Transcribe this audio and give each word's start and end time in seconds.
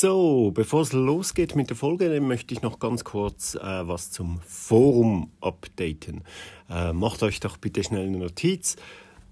So, 0.00 0.52
bevor 0.54 0.82
es 0.82 0.92
losgeht 0.92 1.56
mit 1.56 1.70
der 1.70 1.76
Folge, 1.76 2.20
möchte 2.20 2.54
ich 2.54 2.62
noch 2.62 2.78
ganz 2.78 3.02
kurz 3.02 3.56
äh, 3.56 3.60
was 3.60 4.12
zum 4.12 4.38
Forum 4.46 5.32
updaten. 5.40 6.22
Äh, 6.70 6.92
macht 6.92 7.24
euch 7.24 7.40
doch 7.40 7.56
bitte 7.56 7.82
schnell 7.82 8.06
eine 8.06 8.18
Notiz. 8.18 8.76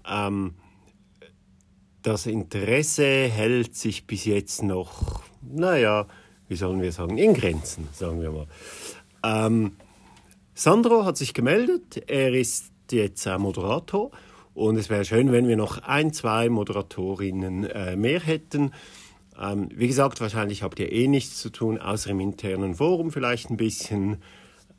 Ähm, 0.05 0.55
das 2.01 2.25
Interesse 2.25 3.05
hält 3.05 3.77
sich 3.77 4.07
bis 4.07 4.25
jetzt 4.25 4.61
noch, 4.61 5.21
naja, 5.41 6.05
wie 6.49 6.57
sollen 6.57 6.81
wir 6.81 6.91
sagen, 6.91 7.17
in 7.17 7.33
Grenzen, 7.33 7.87
sagen 7.93 8.21
wir 8.21 8.31
mal. 8.31 8.47
Ähm, 9.23 9.77
Sandro 10.53 11.05
hat 11.05 11.15
sich 11.15 11.33
gemeldet, 11.33 12.03
er 12.07 12.33
ist 12.33 12.73
jetzt 12.91 13.25
äh, 13.25 13.37
Moderator 13.37 14.11
und 14.53 14.75
es 14.75 14.89
wäre 14.89 15.05
schön, 15.05 15.31
wenn 15.31 15.47
wir 15.47 15.55
noch 15.55 15.83
ein, 15.83 16.11
zwei 16.11 16.49
Moderatorinnen 16.49 17.63
äh, 17.63 17.95
mehr 17.95 18.19
hätten. 18.19 18.73
Ähm, 19.39 19.69
wie 19.73 19.87
gesagt, 19.87 20.19
wahrscheinlich 20.19 20.63
habt 20.63 20.79
ihr 20.79 20.91
eh 20.91 21.07
nichts 21.07 21.39
zu 21.39 21.49
tun, 21.49 21.77
außer 21.77 22.09
im 22.09 22.19
internen 22.19 22.75
Forum 22.75 23.11
vielleicht 23.11 23.49
ein 23.49 23.57
bisschen 23.57 24.17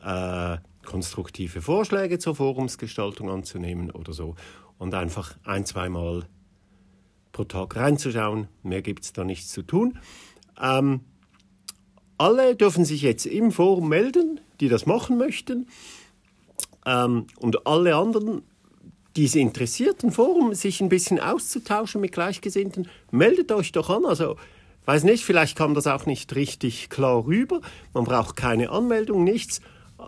äh, 0.03 0.57
konstruktive 0.85 1.63
Vorschläge 1.63 2.19
zur 2.19 2.35
Forumsgestaltung 2.35 3.31
anzunehmen 3.31 3.91
oder 3.91 4.13
so 4.13 4.35
und 4.79 4.95
einfach 4.95 5.37
ein, 5.45 5.65
zweimal 5.67 6.25
pro 7.33 7.45
Tag 7.45 7.77
reinzuschauen. 7.77 8.49
Mehr 8.63 8.83
gibt 8.83 9.05
es 9.05 9.13
da 9.13 9.25
nichts 9.25 9.51
zu 9.51 9.63
tun. 9.63 9.99
Ähm, 10.61 11.01
alle 12.17 12.57
dürfen 12.57 12.85
sich 12.85 13.03
jetzt 13.03 13.27
im 13.27 13.53
Forum 13.53 13.89
melden, 13.89 14.41
die 14.61 14.69
das 14.69 14.87
machen 14.87 15.19
möchten. 15.19 15.69
Ähm, 16.85 17.27
und 17.39 17.67
alle 17.67 17.95
anderen, 17.95 18.43
die 19.19 19.25
es 19.25 19.35
interessiert, 19.35 20.05
im 20.05 20.13
Forum 20.13 20.55
sich 20.55 20.81
ein 20.81 20.89
bisschen 20.89 21.19
auszutauschen 21.19 22.01
mit 22.01 22.13
Gleichgesinnten, 22.13 22.89
meldet 23.11 23.51
euch 23.51 23.73
doch 23.73 23.91
an. 23.91 24.07
Also, 24.07 24.37
weiß 24.85 25.03
nicht, 25.03 25.25
vielleicht 25.25 25.59
kam 25.59 25.75
das 25.75 25.89
auch 25.89 26.07
nicht 26.07 26.37
richtig 26.37 26.89
klar 26.89 27.27
rüber. 27.27 27.61
Man 27.93 28.05
braucht 28.05 28.37
keine 28.37 28.71
Anmeldung, 28.71 29.25
nichts 29.25 29.61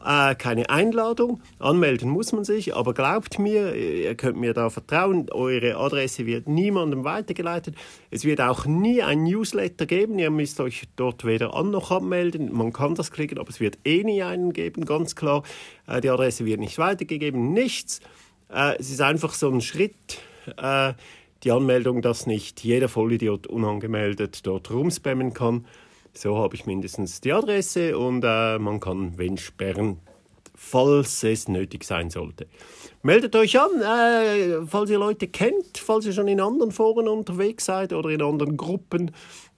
äh, 0.05 0.36
keine 0.36 0.70
Einladung. 0.70 1.42
Anmelden 1.58 2.08
muss 2.08 2.30
man 2.30 2.44
sich, 2.44 2.77
aber 2.77 2.94
glaubt 2.94 3.41
mir, 3.41 3.75
ihr 3.75 4.14
könnt 4.14 4.39
mir 4.39 4.55
da 4.55 4.70
vertrauen, 4.70 5.27
eure 5.33 5.77
Adresse 5.77 6.24
wird 6.24 6.47
niemandem 6.47 7.02
weitergeleitet. 7.02 7.74
Es 8.12 8.24
wird 8.24 8.41
auch 8.41 8.67
nie 8.67 9.02
ein 9.02 9.24
Newsletter 9.24 9.86
geben, 9.86 10.20
ihr 10.20 10.30
müsst 10.30 10.61
euch 10.61 10.84
dort 10.95 11.24
weder 11.24 11.55
an 11.55 11.72
noch 11.72 11.91
abmelden. 11.91 12.52
Man 12.52 12.72
kann 12.72 12.95
das 12.95 13.11
klicken, 13.11 13.39
aber 13.39 13.50
es 13.50 13.58
wird 13.58 13.78
eh 13.84 14.05
nie 14.05 14.22
einen 14.22 14.52
geben, 14.52 14.84
ganz 14.84 15.17
klar. 15.17 15.42
Äh, 15.89 16.00
die 16.00 16.11
Adresse 16.11 16.45
wird 16.45 16.61
nicht 16.61 16.78
weitergegeben, 16.78 17.52
nichts. 17.52 17.98
Äh, 18.52 18.76
es 18.78 18.90
ist 18.90 19.00
einfach 19.00 19.34
so 19.34 19.50
ein 19.50 19.60
Schritt, 19.60 20.20
äh, 20.56 20.94
die 21.42 21.52
Anmeldung, 21.52 22.02
dass 22.02 22.26
nicht 22.26 22.62
jeder 22.62 22.88
Vollidiot 22.88 23.46
unangemeldet 23.46 24.46
dort 24.46 24.70
rumspammen 24.70 25.32
kann. 25.32 25.66
So 26.12 26.36
habe 26.38 26.56
ich 26.56 26.66
mindestens 26.66 27.20
die 27.20 27.32
Adresse 27.32 27.96
und 27.96 28.24
äh, 28.24 28.58
man 28.58 28.80
kann 28.80 29.16
wen 29.16 29.38
sperren, 29.38 30.00
falls 30.54 31.22
es 31.22 31.48
nötig 31.48 31.84
sein 31.84 32.10
sollte. 32.10 32.46
Meldet 33.02 33.34
euch 33.36 33.58
an, 33.58 33.80
äh, 33.80 34.66
falls 34.66 34.90
ihr 34.90 34.98
Leute 34.98 35.28
kennt, 35.28 35.78
falls 35.78 36.04
ihr 36.04 36.12
schon 36.12 36.28
in 36.28 36.40
anderen 36.40 36.72
Foren 36.72 37.08
unterwegs 37.08 37.64
seid 37.64 37.92
oder 37.92 38.10
in 38.10 38.22
anderen 38.22 38.56
Gruppen, 38.56 39.12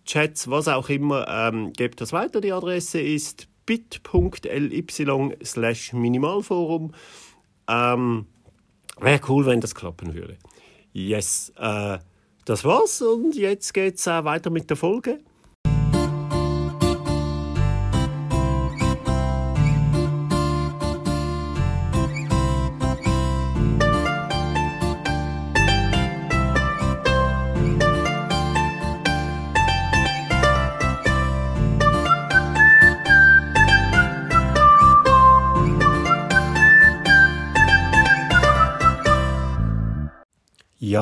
Chats, 0.04 0.50
was 0.50 0.68
auch 0.68 0.88
immer, 0.88 1.26
ähm, 1.28 1.72
gebt 1.72 2.00
das 2.00 2.12
weiter. 2.12 2.40
Die 2.40 2.52
Adresse 2.52 3.00
ist 3.00 3.46
bit.ly 3.66 4.84
slash 5.44 5.92
Minimalforum. 5.92 6.92
Ähm, 7.68 8.26
Wäre 9.02 9.20
cool, 9.28 9.46
wenn 9.46 9.60
das 9.60 9.74
klappen 9.74 10.14
würde. 10.14 10.36
Yes, 10.92 11.52
äh, 11.58 11.98
das 12.44 12.64
war's 12.64 13.02
und 13.02 13.34
jetzt 13.34 13.74
geht's 13.74 14.06
äh, 14.06 14.24
weiter 14.24 14.50
mit 14.50 14.70
der 14.70 14.76
Folge. 14.76 15.18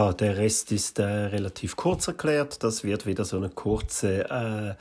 Der 0.08 0.36
Rest 0.36 0.72
ist 0.72 0.98
äh, 0.98 1.04
relativ 1.04 1.76
kurz 1.76 2.08
erklärt. 2.08 2.62
Das 2.62 2.84
wird 2.84 3.06
wieder 3.06 3.24
so 3.24 3.36
eine 3.36 3.50
kurze, 3.50 4.30
äh, 4.30 4.74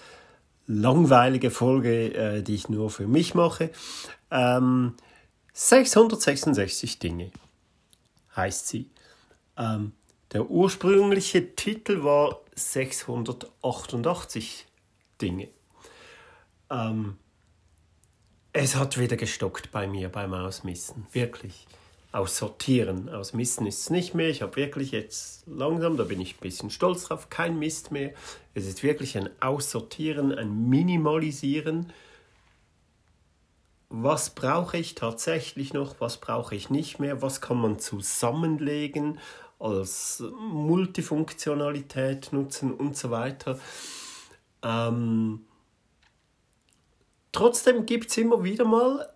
langweilige 0.69 1.51
Folge, 1.51 2.13
äh, 2.13 2.41
die 2.43 2.55
ich 2.55 2.69
nur 2.69 2.89
für 2.89 3.07
mich 3.07 3.33
mache. 3.33 3.71
Ähm, 4.31 4.95
666 5.53 6.99
Dinge 6.99 7.31
heißt 8.35 8.67
sie. 8.67 8.89
Ähm, 9.57 9.93
der 10.31 10.49
ursprüngliche 10.49 11.55
Titel 11.55 12.03
war 12.03 12.41
688 12.55 14.67
Dinge. 15.21 15.49
Ähm, 16.69 17.17
es 18.53 18.75
hat 18.75 18.99
wieder 18.99 19.17
gestockt 19.17 19.71
bei 19.71 19.87
mir 19.87 20.09
beim 20.09 20.33
Ausmissen, 20.33 21.07
wirklich 21.11 21.67
aussortieren. 22.11 23.09
Ausmisten 23.09 23.67
ist 23.67 23.81
es 23.81 23.89
nicht 23.89 24.15
mehr. 24.15 24.29
Ich 24.29 24.41
habe 24.41 24.55
wirklich 24.55 24.91
jetzt 24.91 25.45
langsam, 25.47 25.95
da 25.95 26.03
bin 26.03 26.19
ich 26.19 26.35
ein 26.35 26.41
bisschen 26.41 26.69
stolz 26.71 27.03
drauf, 27.03 27.29
kein 27.29 27.59
Mist 27.59 27.91
mehr. 27.91 28.13
Es 28.55 28.65
ist 28.65 28.81
wirklich 28.81 29.17
ein 29.17 29.29
Aussortieren, 29.39 30.33
ein 30.33 30.69
Minimalisieren. 30.69 31.93
Was 33.89 34.31
brauche 34.31 34.77
ich 34.77 34.95
tatsächlich 34.95 35.73
noch? 35.73 35.95
Was 35.99 36.17
brauche 36.17 36.55
ich 36.55 36.69
nicht 36.69 36.99
mehr? 36.99 37.21
Was 37.21 37.41
kann 37.41 37.57
man 37.57 37.79
zusammenlegen 37.79 39.19
als 39.59 40.23
Multifunktionalität 40.39 42.33
nutzen 42.33 42.73
und 42.73 42.97
so 42.97 43.11
weiter? 43.11 43.59
Ähm, 44.63 45.45
trotzdem 47.31 47.85
gibt 47.85 48.09
es 48.09 48.17
immer 48.17 48.43
wieder 48.43 48.65
mal 48.65 49.07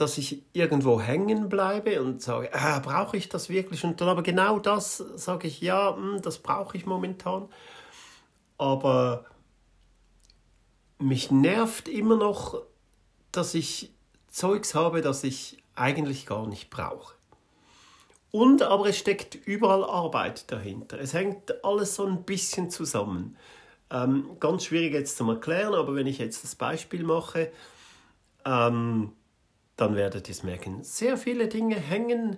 dass 0.00 0.16
ich 0.16 0.42
irgendwo 0.54 0.98
hängen 0.98 1.50
bleibe 1.50 2.00
und 2.00 2.22
sage, 2.22 2.48
ah, 2.54 2.78
brauche 2.78 3.18
ich 3.18 3.28
das 3.28 3.50
wirklich? 3.50 3.84
Und 3.84 4.00
dann 4.00 4.08
aber 4.08 4.22
genau 4.22 4.58
das 4.58 4.96
sage 4.96 5.46
ich, 5.46 5.60
ja, 5.60 5.94
hm, 5.94 6.22
das 6.22 6.38
brauche 6.38 6.76
ich 6.76 6.86
momentan. 6.86 7.50
Aber 8.56 9.26
mich 10.98 11.30
nervt 11.30 11.86
immer 11.86 12.16
noch, 12.16 12.62
dass 13.30 13.54
ich 13.54 13.92
Zeugs 14.28 14.74
habe, 14.74 15.02
das 15.02 15.22
ich 15.22 15.62
eigentlich 15.74 16.24
gar 16.24 16.46
nicht 16.46 16.70
brauche. 16.70 17.14
Und 18.30 18.62
aber 18.62 18.86
es 18.86 18.96
steckt 18.96 19.34
überall 19.34 19.84
Arbeit 19.84 20.50
dahinter. 20.50 20.98
Es 20.98 21.12
hängt 21.12 21.62
alles 21.62 21.96
so 21.96 22.06
ein 22.06 22.22
bisschen 22.22 22.70
zusammen. 22.70 23.36
Ähm, 23.90 24.36
ganz 24.40 24.64
schwierig 24.64 24.94
jetzt 24.94 25.18
zu 25.18 25.28
erklären, 25.28 25.74
aber 25.74 25.94
wenn 25.94 26.06
ich 26.06 26.18
jetzt 26.18 26.42
das 26.42 26.54
Beispiel 26.54 27.02
mache, 27.02 27.52
ähm, 28.46 29.12
dann 29.80 29.96
werdet 29.96 30.28
ihr 30.28 30.32
es 30.32 30.42
merken. 30.42 30.84
Sehr 30.84 31.16
viele 31.16 31.48
Dinge 31.48 31.76
hängen 31.76 32.36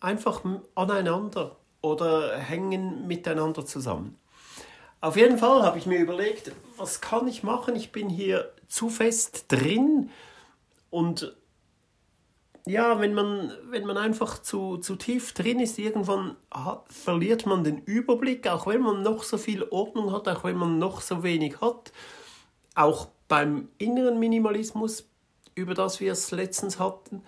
einfach 0.00 0.42
aneinander 0.74 1.56
oder 1.82 2.36
hängen 2.38 3.06
miteinander 3.06 3.66
zusammen. 3.66 4.18
Auf 5.02 5.16
jeden 5.16 5.36
Fall 5.36 5.62
habe 5.62 5.78
ich 5.78 5.86
mir 5.86 5.98
überlegt, 5.98 6.52
was 6.78 7.02
kann 7.02 7.28
ich 7.28 7.42
machen? 7.42 7.76
Ich 7.76 7.92
bin 7.92 8.08
hier 8.08 8.52
zu 8.68 8.88
fest 8.88 9.46
drin 9.48 10.10
und 10.88 11.36
ja, 12.66 13.00
wenn 13.00 13.14
man, 13.14 13.52
wenn 13.70 13.86
man 13.86 13.98
einfach 13.98 14.40
zu, 14.40 14.78
zu 14.78 14.96
tief 14.96 15.34
drin 15.34 15.60
ist, 15.60 15.78
irgendwann 15.78 16.36
hat, 16.50 16.92
verliert 16.92 17.46
man 17.46 17.62
den 17.62 17.78
Überblick, 17.78 18.48
auch 18.48 18.66
wenn 18.66 18.80
man 18.80 19.02
noch 19.02 19.22
so 19.22 19.38
viel 19.38 19.62
Ordnung 19.70 20.10
hat, 20.12 20.26
auch 20.26 20.42
wenn 20.42 20.56
man 20.56 20.78
noch 20.78 21.00
so 21.00 21.22
wenig 21.22 21.60
hat. 21.60 21.92
Auch 22.74 23.08
beim 23.28 23.68
inneren 23.78 24.18
Minimalismus 24.18 25.08
über 25.56 25.74
das 25.74 25.98
wir 25.98 26.12
es 26.12 26.30
letztens 26.30 26.78
hatten. 26.78 27.22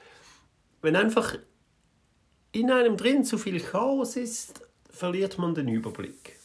Wenn 0.80 0.94
einfach 0.94 1.34
in 2.52 2.70
einem 2.70 2.96
drin 2.96 3.24
zu 3.24 3.38
viel 3.38 3.60
Chaos 3.60 4.16
ist, 4.16 4.60
verliert 4.90 5.38
man 5.38 5.54
den 5.54 5.66
Überblick. 5.66 6.38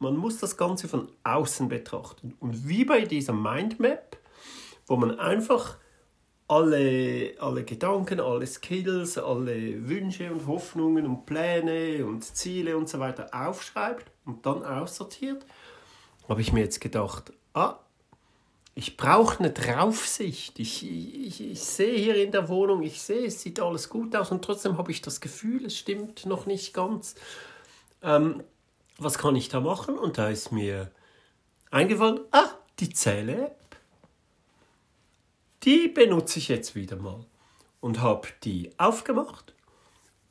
Man 0.00 0.16
muss 0.16 0.38
das 0.38 0.56
Ganze 0.56 0.88
von 0.88 1.08
außen 1.22 1.68
betrachten. 1.68 2.34
Und 2.40 2.66
wie 2.66 2.84
bei 2.84 3.02
dieser 3.02 3.34
Mindmap, 3.34 4.16
wo 4.86 4.96
man 4.96 5.20
einfach 5.20 5.76
alle, 6.48 7.34
alle 7.38 7.64
Gedanken, 7.64 8.18
alle 8.18 8.46
Skills, 8.46 9.18
alle 9.18 9.88
Wünsche 9.88 10.32
und 10.32 10.46
Hoffnungen 10.46 11.06
und 11.06 11.26
Pläne 11.26 12.04
und 12.04 12.24
Ziele 12.24 12.76
und 12.76 12.88
so 12.88 12.98
weiter 12.98 13.28
aufschreibt 13.32 14.10
und 14.24 14.44
dann 14.46 14.64
aussortiert, 14.64 15.44
habe 16.28 16.40
ich 16.40 16.52
mir 16.52 16.60
jetzt 16.60 16.80
gedacht, 16.80 17.32
ah, 17.52 17.78
ich 18.80 18.96
brauche 18.96 19.40
eine 19.40 19.50
Draufsicht. 19.50 20.58
Ich, 20.58 20.88
ich, 20.88 21.50
ich 21.50 21.60
sehe 21.60 21.98
hier 21.98 22.16
in 22.16 22.32
der 22.32 22.48
Wohnung, 22.48 22.82
ich 22.82 23.02
sehe, 23.02 23.26
es 23.26 23.42
sieht 23.42 23.60
alles 23.60 23.90
gut 23.90 24.16
aus 24.16 24.30
und 24.30 24.42
trotzdem 24.42 24.78
habe 24.78 24.90
ich 24.90 25.02
das 25.02 25.20
Gefühl, 25.20 25.66
es 25.66 25.76
stimmt 25.76 26.24
noch 26.24 26.46
nicht 26.46 26.72
ganz. 26.72 27.14
Ähm, 28.00 28.42
was 28.96 29.18
kann 29.18 29.36
ich 29.36 29.50
da 29.50 29.60
machen? 29.60 29.98
Und 29.98 30.16
da 30.16 30.30
ist 30.30 30.50
mir 30.50 30.90
eingefallen, 31.70 32.20
ah, 32.30 32.48
die 32.78 32.88
Zähle-App. 32.88 33.76
Die 35.64 35.88
benutze 35.88 36.38
ich 36.38 36.48
jetzt 36.48 36.74
wieder 36.74 36.96
mal 36.96 37.26
und 37.80 38.00
habe 38.00 38.28
die 38.44 38.70
aufgemacht 38.78 39.52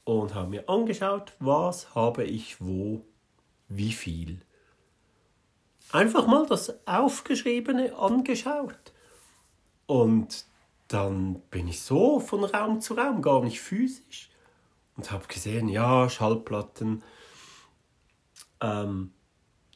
und 0.06 0.34
habe 0.34 0.50
mir 0.50 0.68
angeschaut, 0.68 1.34
was 1.38 1.94
habe 1.94 2.24
ich 2.24 2.60
wo, 2.60 3.06
wie 3.68 3.92
viel. 3.92 4.42
Einfach 5.91 6.27
mal 6.27 6.45
das 6.45 6.86
Aufgeschriebene 6.86 7.95
angeschaut. 7.95 8.94
Und 9.88 10.45
dann 10.88 11.41
bin 11.50 11.68
ich 11.68 11.81
so 11.81 12.19
von 12.19 12.44
Raum 12.44 12.80
zu 12.81 12.94
Raum, 12.94 13.21
gar 13.21 13.44
nicht 13.44 13.59
physisch. 13.59 14.30
Und 14.95 15.12
habe 15.12 15.27
gesehen, 15.27 15.68
ja, 15.68 16.09
Schallplatten. 16.09 17.03
Ähm, 18.62 19.13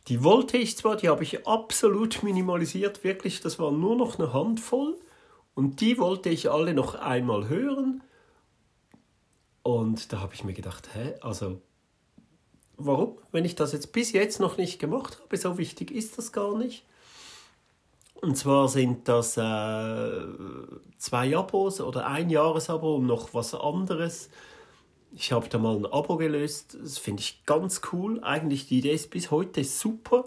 die 0.08 0.24
wollte 0.24 0.58
ich 0.58 0.78
zwar, 0.78 0.98
die 0.98 1.10
habe 1.10 1.24
ich 1.24 1.48
absolut 1.48 2.24
minimalisiert, 2.24 3.04
wirklich, 3.04 3.40
das 3.40 3.58
war 3.58 3.72
nur 3.72 3.96
noch 3.96 4.20
eine 4.20 4.34
Handvoll. 4.34 5.00
Und 5.56 5.82
die 5.82 5.98
wollte 5.98 6.30
ich 6.30 6.52
alle 6.52 6.74
noch 6.74 6.96
einmal 6.96 7.48
hören. 7.48 8.04
Und 9.64 10.12
da 10.12 10.20
habe 10.20 10.34
ich 10.34 10.44
mir 10.44 10.54
gedacht, 10.54 10.90
hä, 10.94 11.16
also 11.22 11.62
warum? 12.78 13.18
Wenn 13.32 13.46
ich 13.46 13.56
das 13.56 13.74
jetzt 13.74 13.92
bis 13.92 14.12
jetzt 14.12 14.40
noch 14.40 14.58
nicht 14.58 14.80
gemacht 14.80 15.20
habe, 15.22 15.38
so 15.38 15.58
wichtig 15.58 15.92
ist 15.92 16.18
das 16.18 16.32
gar 16.32 16.58
nicht. 16.58 16.84
Und 18.22 18.38
zwar 18.38 18.70
sind 18.70 19.08
das 19.10 19.36
äh, 19.38 20.22
zwei 20.98 21.36
Abos 21.36 21.82
oder 21.82 22.08
ein 22.08 22.30
Jahresabo 22.30 22.96
und 22.96 23.06
noch 23.06 23.34
was 23.34 23.54
anderes. 23.54 24.30
Ich 25.16 25.32
habe 25.32 25.50
da 25.50 25.58
mal 25.58 25.76
ein 25.76 25.86
Abo 25.86 26.18
gelöst, 26.18 26.78
das 26.82 26.98
finde 26.98 27.22
ich 27.22 27.46
ganz 27.46 27.82
cool. 27.92 28.24
Eigentlich 28.24 28.68
die 28.68 28.80
Idee 28.80 28.94
ist 28.94 29.12
bis 29.12 29.30
heute 29.30 29.64
super. 29.64 30.26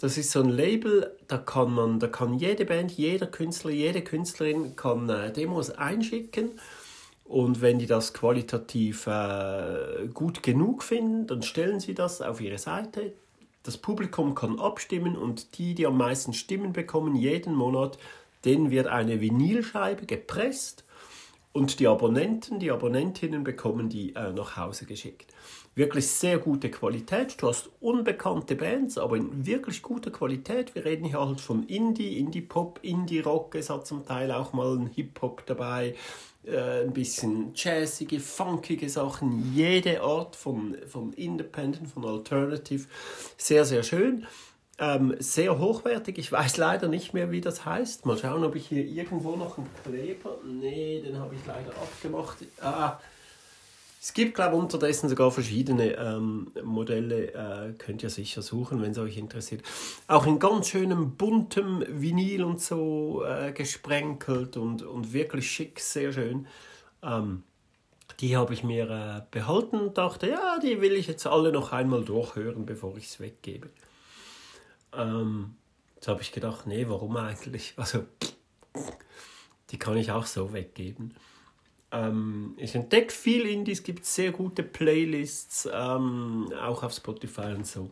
Das 0.00 0.16
ist 0.16 0.30
so 0.30 0.40
ein 0.40 0.48
Label, 0.48 1.16
da 1.26 1.38
kann 1.38 1.74
man, 1.74 1.98
da 1.98 2.06
kann 2.06 2.34
jede 2.38 2.64
Band, 2.64 2.92
jeder 2.92 3.26
Künstler, 3.26 3.72
jede 3.72 4.02
Künstlerin 4.02 4.74
kann 4.76 5.08
äh, 5.10 5.32
Demos 5.32 5.70
einschicken 5.70 6.52
und 7.28 7.60
wenn 7.60 7.78
die 7.78 7.86
das 7.86 8.14
qualitativ 8.14 9.06
äh, 9.06 10.08
gut 10.14 10.42
genug 10.42 10.82
finden, 10.82 11.26
dann 11.26 11.42
stellen 11.42 11.78
sie 11.78 11.94
das 11.94 12.22
auf 12.22 12.40
ihre 12.40 12.56
Seite. 12.56 13.12
Das 13.62 13.76
Publikum 13.76 14.34
kann 14.34 14.58
abstimmen 14.58 15.14
und 15.14 15.58
die, 15.58 15.74
die 15.74 15.86
am 15.86 15.98
meisten 15.98 16.32
Stimmen 16.32 16.72
bekommen, 16.72 17.14
jeden 17.14 17.54
Monat, 17.54 17.98
denen 18.46 18.70
wird 18.70 18.86
eine 18.86 19.20
Vinylscheibe 19.20 20.06
gepresst 20.06 20.84
und 21.52 21.80
die 21.80 21.86
Abonnenten, 21.86 22.60
die 22.60 22.70
Abonnentinnen 22.70 23.44
bekommen 23.44 23.90
die 23.90 24.14
äh, 24.14 24.32
nach 24.32 24.56
Hause 24.56 24.86
geschickt. 24.86 25.34
Wirklich 25.78 26.08
sehr 26.08 26.38
gute 26.38 26.72
Qualität. 26.72 27.40
Du 27.40 27.46
hast 27.46 27.70
unbekannte 27.78 28.56
Bands, 28.56 28.98
aber 28.98 29.16
in 29.16 29.46
wirklich 29.46 29.80
guter 29.80 30.10
Qualität. 30.10 30.74
Wir 30.74 30.84
reden 30.84 31.04
hier 31.04 31.24
halt 31.24 31.40
von 31.40 31.68
Indie, 31.68 32.18
Indie-Pop, 32.18 32.80
Indie-Rock. 32.82 33.54
Es 33.54 33.70
hat 33.70 33.86
zum 33.86 34.04
Teil 34.04 34.32
auch 34.32 34.52
mal 34.52 34.76
ein 34.76 34.88
Hip-Hop 34.88 35.46
dabei 35.46 35.94
äh, 36.44 36.82
ein 36.82 36.92
bisschen 36.92 37.52
jazzige, 37.54 38.18
funkige 38.18 38.88
Sachen, 38.88 39.54
jede 39.54 40.02
Art 40.02 40.34
von, 40.34 40.76
von 40.88 41.12
Independent, 41.12 41.86
von 41.86 42.04
Alternative. 42.04 42.88
Sehr, 43.36 43.64
sehr 43.64 43.84
schön. 43.84 44.26
Ähm, 44.80 45.14
sehr 45.20 45.60
hochwertig. 45.60 46.18
Ich 46.18 46.32
weiß 46.32 46.56
leider 46.56 46.88
nicht 46.88 47.14
mehr, 47.14 47.30
wie 47.30 47.40
das 47.40 47.64
heißt. 47.64 48.04
Mal 48.04 48.18
schauen, 48.18 48.42
ob 48.42 48.56
ich 48.56 48.66
hier 48.66 48.84
irgendwo 48.84 49.36
noch 49.36 49.58
einen 49.58 49.68
Kleber. 49.84 50.38
Nee, 50.44 51.02
den 51.02 51.20
habe 51.20 51.36
ich 51.36 51.40
leider 51.46 51.70
abgemacht. 51.70 52.38
Ah, 52.60 52.98
es 54.00 54.12
gibt, 54.12 54.36
glaube 54.36 54.54
ich, 54.56 54.62
unterdessen 54.62 55.08
sogar 55.08 55.30
verschiedene 55.30 55.96
ähm, 55.96 56.52
Modelle. 56.62 57.32
Äh, 57.32 57.72
könnt 57.78 58.02
ihr 58.02 58.10
sicher 58.10 58.42
suchen, 58.42 58.80
wenn 58.80 58.92
es 58.92 58.98
euch 58.98 59.16
interessiert. 59.16 59.62
Auch 60.06 60.26
in 60.26 60.38
ganz 60.38 60.68
schönem 60.68 61.16
buntem 61.16 61.84
Vinyl 61.88 62.44
und 62.44 62.60
so 62.60 63.24
äh, 63.24 63.52
gesprenkelt 63.52 64.56
und, 64.56 64.82
und 64.82 65.12
wirklich 65.12 65.50
schick, 65.50 65.80
sehr 65.80 66.12
schön. 66.12 66.46
Ähm, 67.02 67.42
die 68.20 68.36
habe 68.36 68.54
ich 68.54 68.62
mir 68.62 68.88
äh, 68.88 69.22
behalten 69.30 69.78
und 69.78 69.98
dachte, 69.98 70.28
ja, 70.28 70.58
die 70.60 70.80
will 70.80 70.92
ich 70.92 71.08
jetzt 71.08 71.26
alle 71.26 71.50
noch 71.52 71.72
einmal 71.72 72.04
durchhören, 72.04 72.66
bevor 72.66 72.96
ich 72.96 73.06
es 73.06 73.20
weggebe. 73.20 73.68
Ähm, 74.92 75.56
jetzt 75.96 76.08
habe 76.08 76.22
ich 76.22 76.32
gedacht, 76.32 76.66
nee, 76.66 76.86
warum 76.88 77.16
eigentlich? 77.16 77.74
Also, 77.76 78.04
die 79.70 79.78
kann 79.78 79.96
ich 79.96 80.12
auch 80.12 80.26
so 80.26 80.52
weggeben. 80.52 81.14
Ähm, 81.90 82.54
ich 82.56 82.74
entdecke 82.74 83.12
viel 83.12 83.46
Indies, 83.46 83.78
es 83.78 83.84
gibt 83.84 84.04
sehr 84.04 84.32
gute 84.32 84.62
Playlists, 84.62 85.68
ähm, 85.72 86.52
auch 86.60 86.82
auf 86.82 86.92
Spotify 86.92 87.54
und 87.54 87.66
so. 87.66 87.90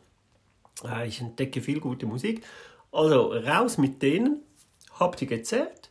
Äh, 0.85 1.09
ich 1.09 1.21
entdecke 1.21 1.63
viel 1.63 1.81
gute 1.81 2.07
Musik. 2.07 2.45
Also 2.93 3.33
raus 3.33 3.79
mit 3.79 4.03
denen, 4.03 4.43
habt 4.99 5.21
ihr 5.23 5.29
gezählt? 5.29 5.91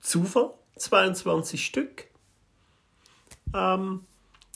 Zufall, 0.00 0.54
22 0.76 1.64
Stück. 1.64 2.06
Ähm, 3.54 4.04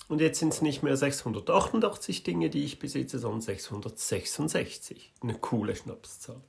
und 0.09 0.21
jetzt 0.21 0.39
sind 0.39 0.53
es 0.53 0.63
nicht 0.63 0.83
mehr 0.83 0.97
688 0.97 2.23
Dinge, 2.23 2.51
die 2.51 2.65
ich 2.65 2.79
besitze, 2.79 3.19
sondern 3.19 3.41
666. 3.41 5.13
Eine 5.23 5.35
coole 5.35 5.75
Schnapszahl. 5.75 6.41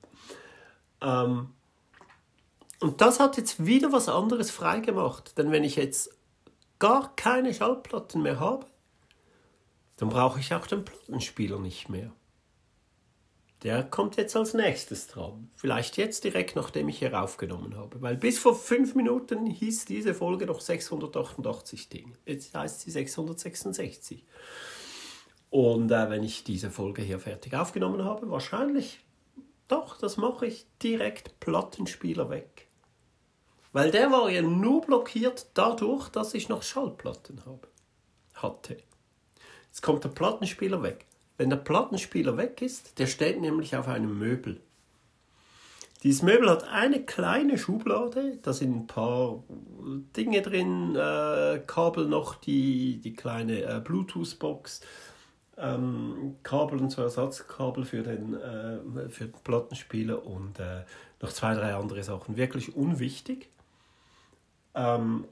Ähm, 1.02 1.50
und 2.85 3.01
das 3.01 3.19
hat 3.19 3.37
jetzt 3.37 3.65
wieder 3.65 3.91
was 3.91 4.09
anderes 4.09 4.51
freigemacht. 4.51 5.39
Denn 5.39 5.49
wenn 5.49 5.63
ich 5.63 5.75
jetzt 5.75 6.11
gar 6.77 7.15
keine 7.15 7.51
Schallplatten 7.51 8.21
mehr 8.21 8.39
habe, 8.39 8.67
dann 9.97 10.09
brauche 10.09 10.39
ich 10.39 10.53
auch 10.53 10.67
den 10.67 10.85
Plattenspieler 10.85 11.57
nicht 11.57 11.89
mehr. 11.89 12.11
Der 13.63 13.83
kommt 13.83 14.17
jetzt 14.17 14.35
als 14.35 14.53
nächstes 14.53 15.07
dran. 15.07 15.49
Vielleicht 15.55 15.97
jetzt 15.97 16.25
direkt, 16.25 16.55
nachdem 16.55 16.87
ich 16.87 16.99
hier 16.99 17.19
aufgenommen 17.19 17.75
habe. 17.75 18.03
Weil 18.03 18.17
bis 18.17 18.37
vor 18.37 18.53
fünf 18.53 18.93
Minuten 18.93 19.47
hieß 19.47 19.85
diese 19.85 20.13
Folge 20.13 20.45
noch 20.45 20.61
688 20.61 21.89
Dinge. 21.89 22.13
Jetzt 22.27 22.53
heißt 22.53 22.81
sie 22.81 22.91
666. 22.91 24.23
Und 25.49 25.89
äh, 25.89 26.07
wenn 26.11 26.21
ich 26.21 26.43
diese 26.43 26.69
Folge 26.69 27.01
hier 27.01 27.17
fertig 27.17 27.55
aufgenommen 27.55 28.03
habe, 28.03 28.29
wahrscheinlich, 28.29 28.99
doch, 29.67 29.97
das 29.97 30.17
mache 30.17 30.45
ich 30.45 30.67
direkt 30.83 31.39
Plattenspieler 31.39 32.29
weg. 32.29 32.64
Weil 33.75 33.92
der 33.92 34.10
war 34.10 34.30
ja 34.30 34.42
nur 34.42 34.80
blockiert 34.80 35.48
dadurch, 35.54 36.07
dass 36.07 36.33
ich 36.33 36.48
noch 36.48 36.63
Schallplatten 36.63 37.42
habe, 37.45 37.68
hatte. 38.33 38.77
Jetzt 39.66 39.81
kommt 39.81 40.06
der 40.06 40.10
Plattenspieler 40.12 40.81
weg. 40.81 41.06
Wenn 41.36 41.50
der 41.50 41.57
Plattenspieler 41.57 42.38
weg 42.38 42.62
ist, 42.62 42.98
der 43.00 43.07
steht 43.07 43.42
nämlich 43.42 43.75
auf 43.75 43.89
einem 43.89 44.18
Möbel. 44.18 44.62
Dieses 46.04 46.22
Möbel 46.22 46.50
hat 46.50 46.63
eine 46.69 47.04
kleine 47.04 47.57
Schublade, 47.57 48.38
da 48.42 48.54
sind 48.54 48.78
ein 48.78 48.88
paar 48.88 49.44
Dinge 50.16 50.42
drin, 50.42 50.95
äh, 50.95 51.59
Kabel 51.68 52.07
noch, 52.07 52.35
die, 52.35 53.02
die 53.04 53.14
kleine 53.14 53.61
äh, 53.61 53.81
Bluetooth-Box, 53.83 54.80
ähm, 55.57 56.38
Kabel 56.44 56.80
und 56.80 56.92
so 56.92 57.02
Ersatzkabel 57.02 57.83
für 57.83 58.04
den, 58.04 58.35
äh, 58.35 59.09
für 59.09 59.26
den 59.26 59.42
Plattenspieler 59.44 60.26
und 60.26 60.61
äh, 60.61 60.85
noch 61.21 61.33
zwei, 61.33 61.54
drei 61.56 61.76
andere 61.76 62.04
Sachen. 62.04 62.38
Wirklich 62.38 62.73
unwichtig. 62.73 63.49
Ähm, 64.75 65.25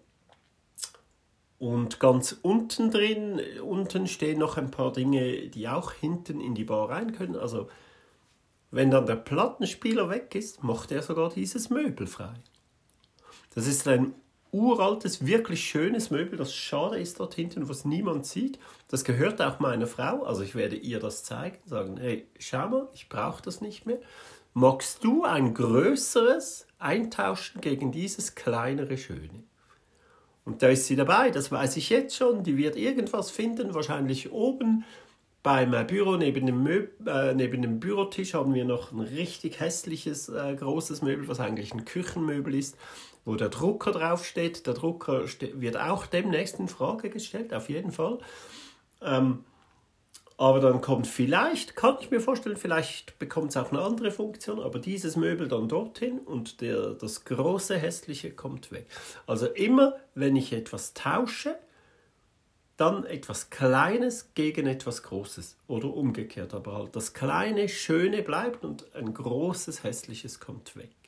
und 1.59 1.99
ganz 1.99 2.37
unten 2.41 2.91
drin, 2.91 3.39
unten 3.61 4.07
stehen 4.07 4.39
noch 4.39 4.57
ein 4.57 4.69
paar 4.69 4.91
Dinge, 4.91 5.49
die 5.49 5.69
auch 5.69 5.93
hinten 5.93 6.41
in 6.41 6.55
die 6.55 6.65
Bar 6.65 6.89
rein 6.89 7.13
können. 7.13 7.37
Also 7.37 7.69
wenn 8.71 8.91
dann 8.91 9.05
der 9.05 9.15
Plattenspieler 9.15 10.09
weg 10.09 10.35
ist, 10.35 10.63
macht 10.63 10.91
er 10.91 11.01
sogar 11.03 11.29
dieses 11.29 11.69
Möbel 11.69 12.07
frei. 12.07 12.33
Das 13.53 13.67
ist 13.67 13.87
ein 13.87 14.15
uraltes, 14.53 15.25
wirklich 15.25 15.63
schönes 15.63 16.11
Möbel, 16.11 16.37
das 16.37 16.53
schade 16.53 16.99
ist 16.99 17.19
dort 17.19 17.33
hinten, 17.33 17.67
was 17.67 17.83
niemand 17.83 18.25
sieht. 18.25 18.59
Das 18.87 19.03
gehört 19.03 19.41
auch 19.41 19.59
meiner 19.59 19.87
Frau, 19.87 20.23
also 20.23 20.43
ich 20.43 20.55
werde 20.55 20.75
ihr 20.75 20.99
das 20.99 21.23
zeigen, 21.23 21.57
sagen, 21.65 21.97
hey, 21.97 22.27
schau 22.39 22.69
mal, 22.69 22.87
ich 22.93 23.09
brauche 23.09 23.41
das 23.41 23.61
nicht 23.61 23.85
mehr. 23.85 23.99
Magst 24.53 25.03
du 25.03 25.23
ein 25.23 25.55
größeres 25.55 26.67
eintauschen 26.77 27.59
gegen 27.59 27.91
dieses 27.91 28.35
kleinere 28.35 28.97
Schöne? 28.97 29.43
Und 30.45 30.61
da 30.61 30.67
ist 30.67 30.85
sie 30.85 30.95
dabei, 30.95 31.31
das 31.31 31.51
weiß 31.51 31.77
ich 31.77 31.89
jetzt 31.89 32.15
schon. 32.15 32.43
Die 32.43 32.57
wird 32.57 32.75
irgendwas 32.75 33.31
finden, 33.31 33.73
wahrscheinlich 33.73 34.31
oben 34.31 34.83
beim 35.41 35.71
Büro 35.87 36.15
neben 36.15 36.45
dem, 36.45 36.63
Möb 36.63 37.07
äh, 37.07 37.33
neben 37.33 37.61
dem 37.61 37.79
Bürotisch 37.79 38.33
haben 38.33 38.53
wir 38.53 38.63
noch 38.63 38.91
ein 38.91 39.01
richtig 39.01 39.59
hässliches 39.59 40.29
äh, 40.29 40.55
großes 40.55 41.01
Möbel, 41.01 41.27
was 41.27 41.41
eigentlich 41.41 41.73
ein 41.73 41.83
Küchenmöbel 41.83 42.55
ist, 42.55 42.77
wo 43.25 43.35
der 43.35 43.49
Drucker 43.49 43.91
draufsteht. 43.91 44.67
Der 44.67 44.73
Drucker 44.73 45.25
wird 45.53 45.77
auch 45.77 46.05
demnächst 46.05 46.59
in 46.59 46.67
Frage 46.67 47.09
gestellt, 47.09 47.53
auf 47.53 47.69
jeden 47.69 47.91
Fall. 47.91 48.19
Ähm, 49.01 49.43
aber 50.37 50.59
dann 50.59 50.81
kommt 50.81 51.07
vielleicht, 51.07 51.75
kann 51.75 51.97
ich 52.01 52.09
mir 52.09 52.19
vorstellen, 52.19 52.57
vielleicht 52.57 53.19
bekommt 53.19 53.51
es 53.51 53.57
auch 53.57 53.71
eine 53.71 53.81
andere 53.81 54.11
Funktion, 54.11 54.59
aber 54.59 54.79
dieses 54.79 55.15
Möbel 55.15 55.47
dann 55.47 55.69
dorthin 55.69 56.19
und 56.19 56.61
der, 56.61 56.95
das 56.95 57.23
große 57.23 57.77
hässliche 57.77 58.31
kommt 58.31 58.71
weg. 58.71 58.87
Also 59.27 59.45
immer, 59.45 59.95
wenn 60.15 60.35
ich 60.35 60.51
etwas 60.51 60.93
tausche, 60.93 61.55
dann 62.77 63.05
etwas 63.05 63.51
Kleines 63.51 64.33
gegen 64.33 64.65
etwas 64.65 65.03
Großes 65.03 65.57
oder 65.67 65.93
umgekehrt, 65.93 66.55
aber 66.55 66.73
halt 66.73 66.95
das 66.95 67.13
Kleine, 67.13 67.69
Schöne 67.69 68.23
bleibt 68.23 68.65
und 68.65 68.95
ein 68.95 69.13
großes, 69.13 69.83
Hässliches 69.83 70.39
kommt 70.39 70.75
weg. 70.75 71.02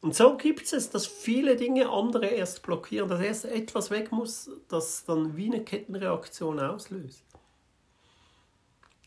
Und 0.00 0.14
so 0.14 0.36
gibt 0.36 0.72
es, 0.72 0.90
dass 0.90 1.06
viele 1.06 1.56
Dinge 1.56 1.90
andere 1.90 2.26
erst 2.26 2.62
blockieren, 2.62 3.08
dass 3.08 3.20
erst 3.20 3.44
etwas 3.46 3.90
weg 3.90 4.12
muss, 4.12 4.50
das 4.68 5.04
dann 5.04 5.36
wie 5.36 5.46
eine 5.46 5.64
Kettenreaktion 5.64 6.60
auslöst. 6.60 7.24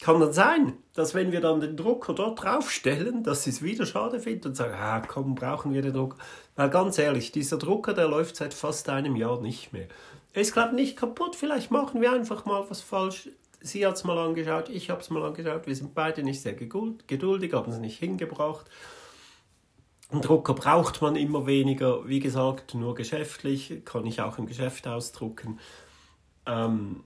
Kann 0.02 0.20
dann 0.20 0.34
sein, 0.34 0.78
dass 0.96 1.14
wenn 1.14 1.32
wir 1.32 1.42
dann 1.42 1.62
den 1.62 1.78
Drucker 1.78 2.14
dort 2.14 2.44
draufstellen, 2.44 3.24
dass 3.24 3.44
sie 3.44 3.52
es 3.52 3.62
wieder 3.62 3.86
schade 3.86 4.20
finden 4.20 4.50
und 4.50 4.56
sagen, 4.56 4.74
ah, 4.74 5.00
komm, 5.00 5.36
brauchen 5.36 5.74
wir 5.74 5.84
den 5.84 5.94
Drucker. 5.94 6.18
Weil 6.56 6.72
ganz 6.72 6.98
ehrlich, 6.98 7.32
dieser 7.32 7.58
Drucker, 7.58 7.94
der 7.94 8.08
läuft 8.08 8.36
seit 8.36 8.54
fast 8.54 8.90
einem 8.90 9.16
Jahr 9.16 9.40
nicht 9.40 9.72
mehr. 9.72 9.88
Er 10.34 10.42
ist 10.42 10.54
glaube 10.54 10.76
nicht 10.76 10.98
kaputt, 10.98 11.36
vielleicht 11.36 11.72
machen 11.72 12.02
wir 12.02 12.12
einfach 12.12 12.46
mal 12.46 12.66
was 12.68 12.82
falsch. 12.82 13.30
Sie 13.62 13.86
hat 13.86 13.96
es 13.96 14.04
mal 14.04 14.18
angeschaut, 14.18 14.70
ich 14.70 14.90
habe 14.90 15.02
es 15.02 15.12
mal 15.12 15.24
angeschaut, 15.24 15.68
wir 15.68 15.76
sind 15.76 15.94
beide 15.94 16.24
nicht 16.24 16.42
sehr 16.42 16.54
geduldig, 16.54 17.54
haben 17.54 17.72
es 17.72 17.78
nicht 17.78 18.00
hingebracht. 18.00 18.66
Einen 20.12 20.22
Drucker 20.22 20.54
braucht 20.54 21.02
man 21.02 21.16
immer 21.16 21.46
weniger, 21.46 22.06
wie 22.08 22.20
gesagt, 22.20 22.74
nur 22.74 22.96
geschäftlich, 22.96 23.82
kann 23.86 24.06
ich 24.06 24.20
auch 24.20 24.38
im 24.38 24.46
Geschäft 24.46 24.86
ausdrucken. 24.86 25.60
Ähm, 26.46 27.06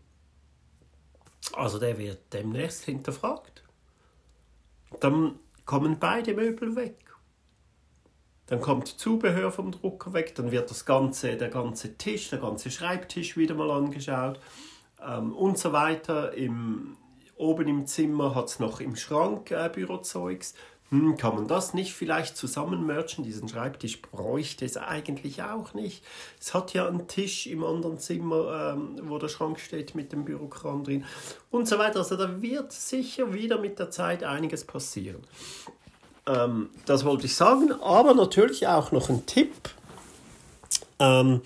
also 1.54 1.78
der 1.78 2.00
wird 2.00 2.34
demnächst 2.34 2.86
hinterfragt. 2.86 3.64
Dann 5.00 5.40
kommen 5.66 6.00
beide 6.00 6.34
Möbel 6.34 6.76
weg. 6.76 6.98
Dann 8.48 8.62
kommt 8.62 8.88
Zubehör 8.88 9.52
vom 9.52 9.72
Drucker 9.72 10.14
weg, 10.14 10.34
dann 10.36 10.52
wird 10.52 10.70
das 10.70 10.86
ganze, 10.86 11.36
der 11.36 11.50
ganze 11.50 11.98
Tisch, 11.98 12.30
der 12.30 12.40
ganze 12.40 12.72
Schreibtisch 12.72 13.38
wieder 13.38 13.56
mal 13.56 13.70
angeschaut 13.72 14.40
ähm, 15.04 15.34
und 15.34 15.60
so 15.60 15.74
weiter. 15.74 16.34
Im, 16.34 16.98
oben 17.36 17.68
im 17.68 17.86
Zimmer 17.86 18.34
hat 18.34 18.50
es 18.50 18.60
noch 18.60 18.80
im 18.80 18.96
Schrank 18.96 19.52
äh, 19.52 19.70
Bürozeugs 19.72 20.56
hm, 20.92 21.18
kann 21.18 21.36
man 21.36 21.48
das 21.48 21.74
nicht 21.74 21.94
vielleicht 21.94 22.38
zusammenmerchen? 22.38 23.24
Diesen 23.24 23.50
Schreibtisch 23.50 24.02
bräuchte 24.02 24.66
es 24.66 24.78
eigentlich 24.78 25.42
auch 25.42 25.74
nicht. 25.74 26.04
Es 26.40 26.54
hat 26.54 26.74
ja 26.74 26.88
einen 26.88 27.08
Tisch 27.08 27.48
im 27.48 27.64
anderen 27.64 27.98
Zimmer, 27.98 28.74
ähm, 28.76 29.00
wo 29.04 29.18
der 29.18 29.30
Schrank 29.30 29.60
steht 29.60 29.96
mit 29.96 30.12
dem 30.12 30.26
Bürokram 30.26 30.84
drin 30.84 31.04
und 31.50 31.68
so 31.68 31.80
weiter. 31.80 32.00
Also 32.00 32.16
da 32.16 32.42
wird 32.42 32.72
sicher 32.72 33.34
wieder 33.34 33.60
mit 33.60 33.80
der 33.80 33.90
Zeit 33.90 34.24
einiges 34.24 34.64
passieren. 34.64 35.24
Ähm, 36.28 36.70
das 36.86 37.04
wollte 37.04 37.26
ich 37.26 37.36
sagen, 37.36 37.72
aber 37.82 38.14
natürlich 38.14 38.68
auch 38.68 38.92
noch 38.92 39.10
ein 39.10 39.26
Tipp. 39.26 39.54
Ähm, 41.00 41.42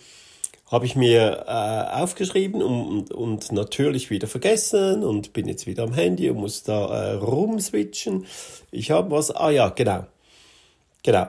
habe 0.72 0.86
ich 0.86 0.96
mir 0.96 1.46
äh, 1.48 1.96
aufgeschrieben 2.02 2.62
und, 2.62 3.12
und 3.12 3.52
natürlich 3.52 4.10
wieder 4.10 4.28
vergessen 4.28 5.04
und 5.04 5.34
bin 5.34 5.48
jetzt 5.48 5.66
wieder 5.66 5.84
am 5.84 5.94
Handy 5.94 6.30
und 6.30 6.38
muss 6.38 6.64
da 6.64 6.88
äh, 6.88 7.14
rumswitchen. 7.14 8.26
Ich 8.72 8.92
habe 8.92 9.12
was, 9.12 9.32
ah 9.32 9.50
ja, 9.50 9.70
genau. 9.70 10.06
Genau. 11.04 11.28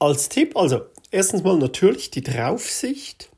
Als 0.00 0.28
Tipp, 0.28 0.56
also 0.56 0.82
erstens 1.10 1.44
mal 1.44 1.56
natürlich 1.56 2.10
die 2.10 2.22
Draufsicht. 2.22 3.30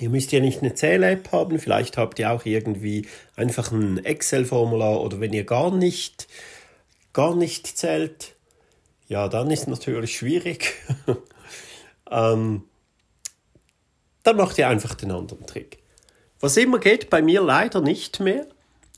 Ihr 0.00 0.08
müsst 0.08 0.32
ja 0.32 0.40
nicht 0.40 0.60
eine 0.60 0.74
Zähl-App 0.74 1.30
haben, 1.30 1.58
vielleicht 1.58 1.98
habt 1.98 2.18
ihr 2.18 2.32
auch 2.32 2.46
irgendwie 2.46 3.06
einfach 3.36 3.70
ein 3.70 4.04
Excel-Formular 4.04 5.00
oder 5.00 5.20
wenn 5.20 5.32
ihr 5.32 5.44
gar 5.44 5.70
nicht, 5.70 6.26
gar 7.12 7.36
nicht 7.36 7.66
zählt, 7.66 8.34
ja, 9.06 9.28
dann 9.28 9.50
ist 9.50 9.68
natürlich 9.68 10.16
schwierig. 10.16 10.74
ähm, 12.10 12.64
dann 14.24 14.36
macht 14.36 14.58
ihr 14.58 14.68
einfach 14.68 14.94
den 14.94 15.12
anderen 15.12 15.46
Trick. 15.46 15.78
Was 16.40 16.56
immer 16.56 16.78
geht, 16.78 17.08
bei 17.10 17.22
mir 17.22 17.40
leider 17.40 17.80
nicht 17.80 18.20
mehr, 18.20 18.46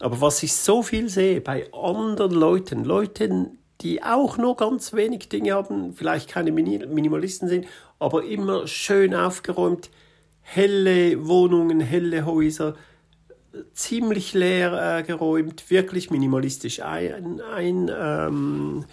aber 0.01 0.21
was 0.21 0.43
ich 0.43 0.55
so 0.55 0.83
viel 0.83 1.09
sehe 1.09 1.41
bei 1.41 1.71
anderen 1.73 2.33
Leuten, 2.33 2.85
Leuten, 2.85 3.59
die 3.83 4.03
auch 4.03 4.39
nur 4.39 4.57
ganz 4.57 4.95
wenig 4.95 5.29
Dinge 5.29 5.53
haben, 5.55 5.95
vielleicht 5.95 6.29
keine 6.29 6.51
Minimalisten 6.51 7.49
sind, 7.49 7.67
aber 7.99 8.25
immer 8.25 8.67
schön 8.67 9.15
aufgeräumt, 9.15 9.91
helle 10.41 11.27
Wohnungen, 11.27 11.81
helle 11.81 12.25
Häuser, 12.25 12.75
ziemlich 13.73 14.35
leer 14.35 14.99
äh, 14.99 15.03
geräumt, 15.03 15.71
wirklich 15.71 16.11
minimalistisch 16.11 16.81
ein, 16.81 17.41
ein 17.41 17.91
ähm, 17.95 18.85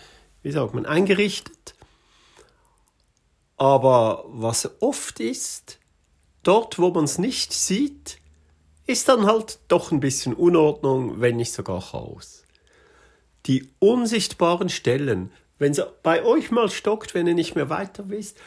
wie 0.42 0.52
sagt 0.52 0.74
man, 0.74 0.86
eingerichtet. 0.86 1.76
Aber 3.58 4.26
was 4.28 4.82
oft 4.82 5.20
ist, 5.20 5.80
dort, 6.44 6.80
wo 6.80 6.92
man 6.92 7.06
es 7.06 7.18
nicht 7.18 7.54
sieht, 7.54 8.20
ist 8.86 9.08
dann 9.10 9.26
halt 9.26 9.60
doch 9.68 9.92
ein 9.92 10.00
bisschen 10.00 10.34
Unordnung, 10.34 11.22
wenn 11.22 11.38
nicht 11.38 11.54
sogar 11.54 11.82
Chaos. 11.92 12.44
Die 13.46 13.70
unsichtbaren 13.80 14.70
Stellen, 14.70 15.32
wenn 15.58 15.72
es 15.72 15.82
bei 16.02 16.24
euch 16.24 16.52
mal 16.52 16.70
stockt, 16.70 17.14
wenn 17.14 17.28
ihr 17.28 17.34
nicht 17.34 17.56
mehr 17.56 17.70
weiter 17.70 18.10
wisst, 18.10 18.38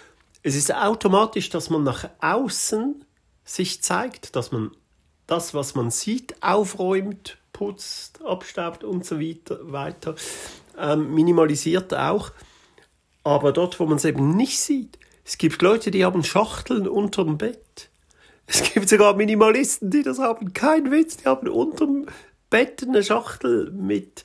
es 0.42 0.54
ist 0.54 0.72
automatisch, 0.72 1.48
dass 1.48 1.70
man 1.70 1.82
nach 1.82 2.08
außen 2.20 3.04
sich 3.44 3.82
zeigt, 3.82 4.36
dass 4.36 4.52
man 4.52 4.70
das, 5.26 5.54
was 5.54 5.74
man 5.74 5.90
sieht, 5.90 6.40
aufräumt, 6.42 7.38
putzt, 7.52 8.24
abstaubt 8.24 8.84
und 8.84 9.04
so 9.04 9.18
weiter, 9.18 10.14
ähm, 10.78 11.14
minimalisiert 11.14 11.94
auch. 11.94 12.30
Aber 13.24 13.52
dort, 13.52 13.80
wo 13.80 13.86
man 13.86 13.96
es 13.96 14.04
eben 14.04 14.36
nicht 14.36 14.60
sieht, 14.60 14.98
es 15.26 15.38
gibt 15.38 15.60
Leute, 15.60 15.90
die 15.90 16.04
haben 16.04 16.22
Schachteln 16.22 16.86
unterm 16.86 17.36
Bett. 17.36 17.90
Es 18.46 18.62
gibt 18.72 18.88
sogar 18.88 19.16
Minimalisten, 19.16 19.90
die 19.90 20.04
das 20.04 20.20
haben. 20.20 20.52
Kein 20.52 20.92
Witz, 20.92 21.16
die 21.16 21.24
haben 21.24 21.48
unterm 21.48 22.06
Bett 22.48 22.84
eine 22.86 23.02
Schachtel 23.02 23.72
mit 23.72 24.24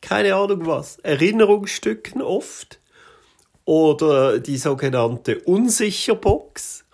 keine 0.00 0.34
Ahnung 0.34 0.66
was, 0.66 0.98
Erinnerungsstücken 0.98 2.20
oft. 2.20 2.80
Oder 3.64 4.40
die 4.40 4.56
sogenannte 4.56 5.40
Unsicherbox. 5.40 6.84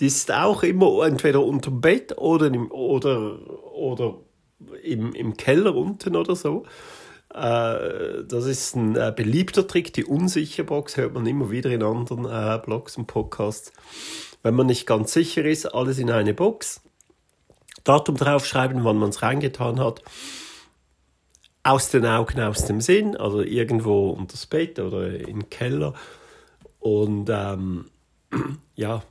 Die 0.00 0.06
ist 0.06 0.32
auch 0.32 0.64
immer 0.64 1.06
entweder 1.06 1.44
unterm 1.44 1.80
Bett 1.80 2.18
oder 2.18 2.46
im, 2.46 2.70
oder, 2.72 3.38
oder 3.74 4.18
im, 4.82 5.14
im 5.14 5.36
Keller 5.36 5.76
unten 5.76 6.16
oder 6.16 6.34
so. 6.34 6.64
Äh, 7.34 8.24
das 8.24 8.44
ist 8.44 8.76
ein 8.76 8.96
äh, 8.96 9.12
beliebter 9.14 9.66
Trick, 9.66 9.92
die 9.92 10.04
Unsicherbox 10.04 10.96
hört 10.96 11.14
man 11.14 11.26
immer 11.26 11.50
wieder 11.50 11.70
in 11.70 11.82
anderen 11.82 12.26
äh, 12.26 12.60
Blogs 12.62 12.96
und 12.96 13.06
Podcasts. 13.06 13.72
Wenn 14.42 14.54
man 14.54 14.66
nicht 14.66 14.86
ganz 14.86 15.12
sicher 15.12 15.44
ist, 15.44 15.66
alles 15.66 15.98
in 15.98 16.10
eine 16.10 16.34
Box, 16.34 16.82
Datum 17.84 18.16
draufschreiben, 18.16 18.84
wann 18.84 18.98
man 18.98 19.10
es 19.10 19.22
reingetan 19.22 19.80
hat, 19.80 20.02
aus 21.62 21.90
den 21.90 22.04
Augen, 22.04 22.40
aus 22.40 22.66
dem 22.66 22.80
Sinn, 22.80 23.16
also 23.16 23.40
irgendwo 23.40 24.10
unter 24.10 24.32
das 24.32 24.46
Bett 24.46 24.78
oder 24.78 25.18
im 25.18 25.48
Keller 25.48 25.94
und 26.80 27.30
ähm, 27.30 27.86
ja, 28.74 29.02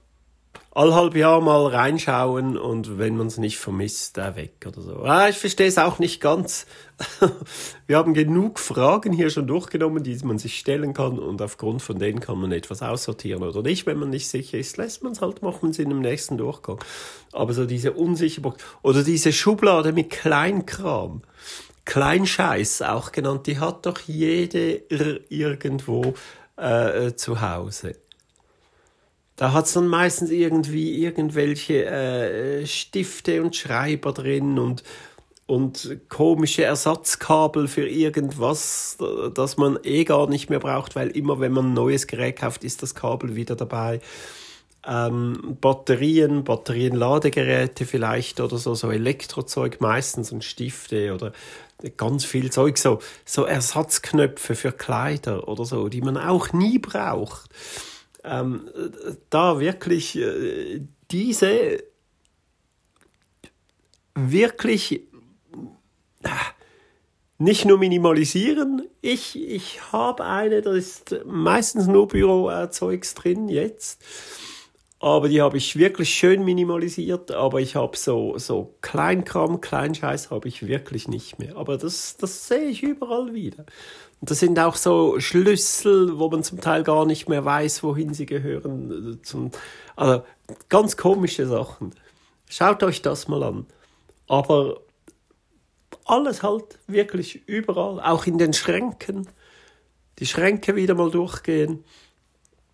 all 0.74 0.94
halb 0.94 1.16
Jahr 1.16 1.42
mal 1.42 1.68
reinschauen 1.68 2.58
und 2.58 2.98
wenn 2.98 3.18
man 3.18 3.28
es 3.28 3.38
nicht 3.38 3.58
vermisst, 3.58 4.18
da 4.18 4.38
weg 4.38 4.66
oder 4.66 4.82
so. 4.82 5.04
Ah, 5.04 5.28
ich 5.28 5.38
verstehe 5.38 5.68
es 5.68 5.78
auch 5.78 6.00
nicht 6.00 6.22
ganz. 6.22 6.66
Wir 7.88 7.98
haben 7.98 8.14
genug 8.14 8.58
Fragen 8.58 9.12
hier 9.12 9.30
schon 9.30 9.48
durchgenommen, 9.48 10.02
die 10.04 10.18
man 10.24 10.38
sich 10.38 10.58
stellen 10.58 10.94
kann 10.94 11.20
und 11.20 11.42
aufgrund 11.42 11.82
von 11.82 12.00
denen 12.00 12.22
kann 12.22 12.40
man 12.40 12.54
etwas 12.54 12.82
aussortieren 12.82 13.44
oder 13.44 13.62
nicht. 13.62 13.86
Wenn 13.86 14.00
man 14.00 14.12
nicht 14.12 14.30
sicher 14.30 14.58
ist, 14.58 14.78
lässt 14.78 15.04
man 15.04 15.12
es 15.12 15.22
halt, 15.22 15.42
macht 15.42 15.62
man 15.62 15.72
es 15.72 15.80
in 15.80 15.90
dem 15.90 16.00
nächsten 16.00 16.38
Durchgang. 16.38 16.80
Aber 17.34 17.54
so 17.54 17.66
diese 17.66 17.92
Unsicherheit 17.92 18.54
oder 18.82 19.04
diese 19.04 19.34
Schublade 19.34 19.92
mit 19.92 20.10
Kleinkram. 20.10 21.22
Kleinscheiß 21.84 22.84
auch 22.84 23.12
genannt, 23.12 23.48
die 23.48 23.60
hat 23.60 23.86
doch 23.86 24.00
jede 24.00 24.84
irgendwo 25.30 26.14
äh, 26.56 27.14
zu 27.16 27.42
Hause. 27.42 27.96
Da 29.42 29.54
hat 29.54 29.66
es 29.66 29.74
dann 29.74 29.88
meistens 29.88 30.30
irgendwie 30.30 31.04
irgendwelche 31.04 31.86
äh, 31.88 32.68
Stifte 32.68 33.42
und 33.42 33.56
Schreiber 33.56 34.12
drin 34.14 34.60
und, 34.60 34.84
und 35.48 35.98
komische 36.10 36.64
Ersatzkabel 36.64 37.68
für 37.68 37.90
irgendwas, 37.90 39.00
das 39.34 39.58
man 39.58 39.80
eh 39.82 40.04
gar 40.04 40.30
nicht 40.30 40.52
mehr 40.52 40.60
braucht, 40.60 40.96
weil 40.96 41.08
immer 41.08 41.40
wenn 41.40 41.54
man 41.54 41.72
ein 41.72 41.74
neues 41.74 42.06
Gerät 42.06 42.36
kauft, 42.36 42.64
ist 42.64 42.84
das 42.84 42.94
Kabel 42.94 43.36
wieder 43.36 43.56
dabei. 43.56 44.00
Ähm, 44.86 45.58
Batterien, 45.60 46.44
Batterienladegeräte 46.44 47.88
vielleicht 47.88 48.42
oder 48.42 48.60
so, 48.60 48.76
so 48.76 48.92
Elektrozeug 48.92 49.82
meistens 49.82 50.32
und 50.32 50.44
Stifte 50.44 51.16
oder 51.16 51.34
ganz 51.98 52.26
viel 52.26 52.52
Zeug, 52.52 52.78
so, 52.78 53.00
so 53.26 53.46
Ersatzknöpfe 53.46 54.54
für 54.54 54.72
Kleider 54.72 55.48
oder 55.48 55.66
so, 55.66 55.90
die 55.90 56.02
man 56.02 56.18
auch 56.18 56.54
nie 56.54 56.78
braucht 56.78 57.50
ähm, 58.24 58.70
da 59.30 59.60
wirklich 59.60 60.18
äh, 60.18 60.82
diese 61.12 61.84
wirklich 64.16 65.02
äh, 66.24 66.30
nicht 67.38 67.66
nur 67.66 67.80
minimalisieren. 67.80 68.88
Ich, 69.02 69.36
ich 69.38 69.92
habe 69.92 70.24
eine, 70.26 70.62
da 70.62 70.74
ist 70.74 71.16
meistens 71.26 71.88
nur 71.88 72.08
Bürozeugs 72.08 73.16
drin 73.16 73.50
jetzt. 73.50 74.04
aber 75.00 75.28
die 75.30 75.42
habe 75.42 75.58
ich 75.58 75.76
wirklich 75.76 76.14
schön 76.14 76.46
minimalisiert, 76.46 77.32
aber 77.32 77.60
ich 77.60 77.76
habe 77.76 77.98
so, 77.98 78.38
so 78.38 78.76
Kleinkram, 78.82 79.60
Kleinscheiß 79.60 80.30
habe 80.30 80.48
ich 80.48 80.68
wirklich 80.68 81.08
nicht 81.08 81.40
mehr. 81.40 81.58
Aber 81.58 81.78
das, 81.78 82.18
das 82.18 82.48
sehe 82.48 82.66
ich 82.66 82.84
überall 82.84 83.34
wieder. 83.34 83.66
Und 84.22 84.30
das 84.30 84.40
sind 84.40 84.60
auch 84.60 84.76
so 84.76 85.20
Schlüssel, 85.20 86.20
wo 86.20 86.30
man 86.30 86.44
zum 86.44 86.62
Teil 86.62 86.84
gar 86.84 87.06
nicht 87.06 87.28
mehr 87.28 87.44
weiß, 87.44 87.82
wohin 87.84 88.14
sie 88.14 88.28
gehören. 88.28 89.20
Zum, 89.24 89.52
also 89.96 90.24
ganz 90.70 90.96
komische 90.96 91.48
Sachen. 91.48 91.96
Schaut 92.48 92.84
euch 92.84 93.02
das 93.02 93.28
mal 93.28 93.42
an. 93.42 93.66
Aber 94.28 94.82
alles 96.06 96.44
halt 96.44 96.80
wirklich 96.88 97.48
überall, 97.48 98.00
auch 98.00 98.28
in 98.28 98.38
den 98.38 98.54
Schränken. 98.54 99.28
Die 100.20 100.28
Schränke 100.28 100.76
wieder 100.76 100.94
mal 100.94 101.10
durchgehen 101.10 101.84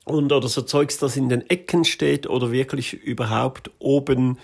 und 0.04 0.32
oder 0.32 0.48
so 0.48 0.62
Zeugs, 0.62 0.98
das 0.98 1.18
in 1.18 1.30
den 1.30 1.50
Ecken 1.50 1.86
steht 1.86 2.28
oder 2.28 2.52
wirklich 2.52 2.94
überhaupt 2.94 3.72
oben 3.80 4.38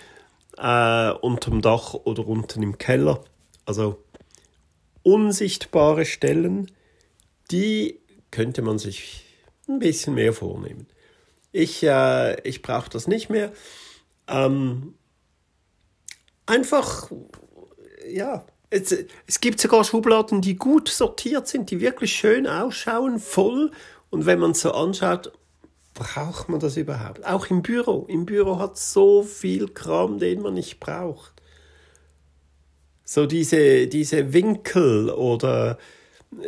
äh, 0.57 1.12
unterm 1.12 1.62
Dach 1.62 1.93
oder 1.93 2.27
unten 2.27 2.63
im 2.63 2.77
Keller. 2.77 3.22
Also 3.65 3.98
unsichtbare 5.03 6.05
Stellen, 6.05 6.72
die 7.53 8.01
könnte 8.31 8.63
man 8.63 8.79
sich 8.79 9.24
ein 9.67 9.79
bisschen 9.79 10.15
mehr 10.15 10.33
vornehmen. 10.33 10.88
Ich, 11.51 11.83
äh, 11.83 12.41
ich 12.41 12.63
brauche 12.63 12.89
das 12.89 13.07
nicht 13.07 13.29
mehr. 13.29 13.53
Ähm, 14.27 14.95
einfach, 16.48 17.12
ja, 18.12 18.43
es, 18.72 18.95
es 19.27 19.39
gibt 19.39 19.62
sogar 19.62 19.83
Schubladen, 19.83 20.41
die 20.41 20.55
gut 20.55 20.89
sortiert 20.89 21.48
sind, 21.48 21.69
die 21.69 21.79
wirklich 21.79 22.13
schön 22.13 22.48
ausschauen, 22.48 23.19
voll. 23.19 23.69
Und 24.10 24.25
wenn 24.25 24.39
man 24.39 24.51
es 24.51 24.62
so 24.62 24.72
anschaut, 24.72 25.31
braucht 25.93 26.50
man 26.50 26.60
das 26.60 26.75
überhaupt? 26.75 27.24
Auch 27.24 27.51
im 27.51 27.62
Büro. 27.62 28.05
Im 28.10 28.25
Büro 28.25 28.57
hat 28.57 28.79
so 28.79 29.22
viel 29.22 29.67
Kram, 29.67 30.17
den 30.17 30.41
man 30.41 30.55
nicht 30.55 30.79
braucht. 30.79 31.33
So 33.05 33.27
diese, 33.27 33.86
diese 33.86 34.33
Winkel 34.33 35.12
oder 35.12 35.77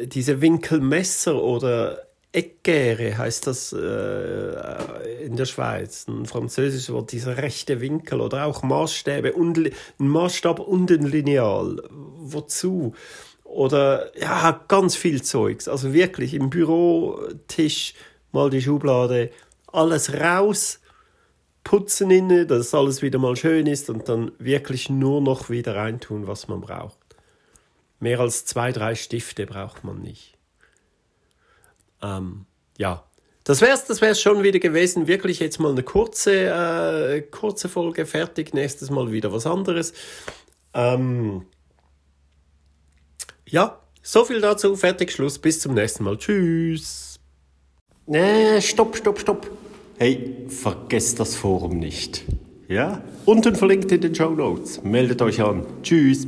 diese 0.05 0.41
Winkelmesser 0.41 1.41
oder 1.41 2.05
Eckgäre 2.35 3.17
heißt 3.17 3.47
das 3.47 3.71
äh, 3.71 5.25
in 5.25 5.37
der 5.37 5.45
Schweiz, 5.45 6.05
ein 6.07 6.25
französisches 6.25 6.91
Wort, 6.91 7.13
dieser 7.13 7.37
rechte 7.37 7.79
Winkel 7.79 8.19
oder 8.19 8.45
auch 8.45 8.61
Maßstäbe, 8.61 9.33
und, 9.33 9.57
ein 9.57 10.07
Maßstab 10.07 10.59
und 10.59 10.91
ein 10.91 11.03
Lineal. 11.03 11.81
Wozu? 11.89 12.93
Oder 13.45 14.11
ja, 14.19 14.63
ganz 14.67 14.97
viel 14.97 15.21
Zeugs. 15.21 15.69
Also 15.69 15.93
wirklich 15.93 16.33
im 16.33 16.49
Bürotisch 16.49 17.93
mal 18.33 18.49
die 18.49 18.61
Schublade, 18.61 19.31
alles 19.71 20.13
raus, 20.13 20.81
putzen 21.63 22.11
inne, 22.11 22.45
dass 22.45 22.73
alles 22.73 23.01
wieder 23.01 23.17
mal 23.17 23.37
schön 23.37 23.65
ist 23.65 23.89
und 23.89 24.09
dann 24.09 24.33
wirklich 24.39 24.89
nur 24.89 25.21
noch 25.21 25.49
wieder 25.49 25.75
reintun, 25.75 26.27
was 26.27 26.49
man 26.49 26.59
braucht. 26.59 27.04
Mehr 27.99 28.19
als 28.19 28.45
zwei, 28.45 28.71
drei 28.71 28.95
Stifte 28.95 29.45
braucht 29.45 29.83
man 29.83 30.01
nicht. 30.01 30.37
Ähm, 32.01 32.45
ja, 32.77 33.03
das 33.45 33.61
wär's, 33.61 33.85
das 33.85 34.01
wär's 34.01 34.19
schon 34.19 34.43
wieder 34.43 34.59
gewesen. 34.59 35.07
Wirklich 35.07 35.39
jetzt 35.39 35.59
mal 35.59 35.71
eine 35.71 35.83
kurze, 35.83 36.49
äh, 36.49 37.21
kurze 37.21 37.69
Folge 37.69 38.05
fertig. 38.05 38.53
Nächstes 38.53 38.89
Mal 38.89 39.11
wieder 39.11 39.31
was 39.31 39.45
anderes. 39.45 39.93
Ähm, 40.73 41.45
ja, 43.47 43.79
so 44.01 44.25
viel 44.25 44.41
dazu. 44.41 44.75
Fertig, 44.75 45.11
Schluss. 45.11 45.37
Bis 45.37 45.59
zum 45.59 45.75
nächsten 45.75 46.03
Mal. 46.03 46.17
Tschüss. 46.17 47.19
Nee, 48.07 48.61
stopp, 48.61 48.97
stopp, 48.97 49.19
stopp. 49.19 49.49
Hey, 49.97 50.47
vergesst 50.49 51.19
das 51.19 51.35
Forum 51.35 51.77
nicht. 51.77 52.23
Ja? 52.67 53.03
Unten 53.25 53.55
verlinkt 53.55 53.91
in 53.91 54.01
den 54.01 54.15
Show 54.15 54.31
Notes. 54.31 54.83
Meldet 54.83 55.21
euch 55.21 55.41
an. 55.41 55.65
Tschüss. 55.83 56.27